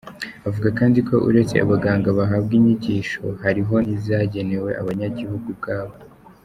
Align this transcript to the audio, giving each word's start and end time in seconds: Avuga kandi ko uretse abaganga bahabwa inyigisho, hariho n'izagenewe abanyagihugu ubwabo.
Avuga 0.47 0.69
kandi 0.79 0.99
ko 1.07 1.15
uretse 1.27 1.55
abaganga 1.63 2.09
bahabwa 2.19 2.51
inyigisho, 2.59 3.23
hariho 3.43 3.75
n'izagenewe 3.85 4.69
abanyagihugu 4.81 5.47
ubwabo. 5.55 5.95